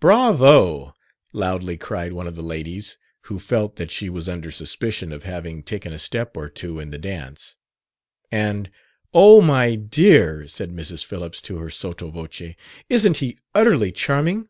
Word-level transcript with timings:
"Bravo!" 0.00 0.94
loudly 1.34 1.76
cried 1.76 2.14
one 2.14 2.26
of 2.26 2.34
the 2.34 2.42
ladies, 2.42 2.96
who 3.24 3.38
felt 3.38 3.76
that 3.76 3.90
she 3.90 4.08
was 4.08 4.26
under 4.26 4.50
suspicion 4.50 5.12
of 5.12 5.24
having 5.24 5.62
taken 5.62 5.92
a 5.92 5.98
step 5.98 6.34
or 6.34 6.48
two 6.48 6.80
in 6.80 6.92
the 6.92 6.96
dance. 6.98 7.56
And, 8.32 8.70
"Oh, 9.12 9.42
my 9.42 9.74
dear," 9.74 10.46
said 10.48 10.70
Mrs. 10.70 11.04
Phillips 11.04 11.42
to 11.42 11.58
her, 11.58 11.68
sotto 11.68 12.10
voce, 12.10 12.54
"isn't 12.88 13.18
he 13.18 13.36
utterly 13.54 13.92
charming!" 13.92 14.48